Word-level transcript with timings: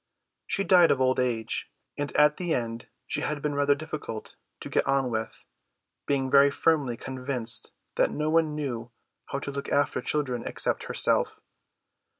She 0.47 0.63
died 0.63 0.89
of 0.89 0.99
old 0.99 1.19
age, 1.19 1.69
and 1.95 2.11
at 2.13 2.37
the 2.37 2.55
end 2.55 2.87
she 3.05 3.21
had 3.21 3.39
been 3.39 3.53
rather 3.53 3.75
difficult 3.75 4.35
to 4.61 4.67
get 4.67 4.87
on 4.87 5.11
with; 5.11 5.45
being 6.07 6.31
very 6.31 6.49
firmly 6.49 6.97
convinced 6.97 7.71
that 7.97 8.09
no 8.09 8.31
one 8.31 8.55
knew 8.55 8.89
how 9.27 9.37
to 9.37 9.51
look 9.51 9.69
after 9.69 10.01
children 10.01 10.41
except 10.43 10.85
herself. 10.85 11.39